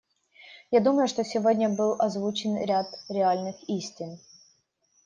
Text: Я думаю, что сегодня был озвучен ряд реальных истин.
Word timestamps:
Я 0.71 0.79
думаю, 0.79 1.07
что 1.07 1.23
сегодня 1.23 1.69
был 1.69 1.95
озвучен 2.01 2.57
ряд 2.65 2.87
реальных 3.07 3.57
истин. 3.69 4.17